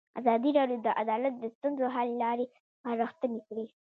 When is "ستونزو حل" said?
1.55-2.09